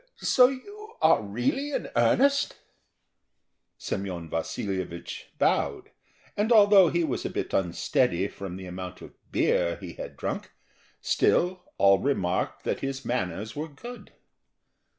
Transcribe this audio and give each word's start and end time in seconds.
So 0.17 0.47
you 0.47 0.95
are 0.99 1.21
really 1.21 1.73
in 1.73 1.87
earnest?" 1.95 2.55
Semyon 3.77 4.31
Vasilyevich 4.31 5.25
bowed, 5.37 5.91
and 6.35 6.51
although 6.51 6.89
he 6.89 7.03
was 7.03 7.23
a 7.23 7.29
bit 7.29 7.53
unsteady 7.53 8.27
from 8.27 8.55
the 8.57 8.65
amount 8.65 9.03
of 9.03 9.13
beer 9.31 9.75
he 9.75 9.93
had 9.93 10.17
drunk, 10.17 10.49
still 11.01 11.71
all 11.77 11.99
remarked 11.99 12.63
that 12.63 12.79
his 12.79 13.05
manners 13.05 13.55
were 13.55 13.67
good. 13.67 14.11